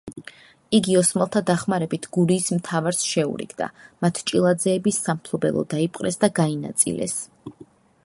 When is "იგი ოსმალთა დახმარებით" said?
0.77-2.07